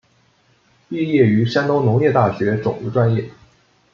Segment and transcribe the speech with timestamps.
[0.89, 3.29] 毕业于山东农业大学种子专业。